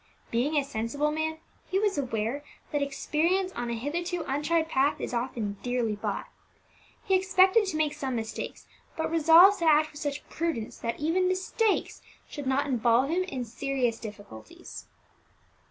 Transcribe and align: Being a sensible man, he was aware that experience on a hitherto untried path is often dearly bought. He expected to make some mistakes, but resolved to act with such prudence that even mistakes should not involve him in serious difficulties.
Being 0.31 0.57
a 0.57 0.63
sensible 0.63 1.11
man, 1.11 1.37
he 1.69 1.77
was 1.77 1.95
aware 1.95 2.43
that 2.71 2.81
experience 2.81 3.51
on 3.51 3.69
a 3.69 3.75
hitherto 3.75 4.23
untried 4.27 4.67
path 4.67 4.99
is 4.99 5.13
often 5.13 5.57
dearly 5.61 5.95
bought. 5.95 6.25
He 7.03 7.13
expected 7.13 7.67
to 7.67 7.77
make 7.77 7.93
some 7.93 8.15
mistakes, 8.15 8.65
but 8.97 9.11
resolved 9.11 9.59
to 9.59 9.65
act 9.65 9.91
with 9.91 10.01
such 10.01 10.27
prudence 10.27 10.77
that 10.79 10.99
even 10.99 11.27
mistakes 11.27 12.01
should 12.27 12.47
not 12.47 12.65
involve 12.65 13.11
him 13.11 13.21
in 13.25 13.45
serious 13.45 13.99
difficulties. 13.99 14.87